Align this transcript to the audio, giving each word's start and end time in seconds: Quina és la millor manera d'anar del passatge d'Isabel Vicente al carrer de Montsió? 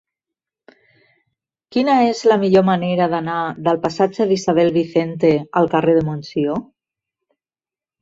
Quina 1.75 1.97
és 2.13 2.23
la 2.31 2.39
millor 2.45 2.65
manera 2.71 3.09
d'anar 3.13 3.37
del 3.69 3.81
passatge 3.87 4.29
d'Isabel 4.35 4.75
Vicente 4.81 5.35
al 5.63 5.73
carrer 5.77 5.99
de 6.03 6.07
Montsió? 6.13 6.61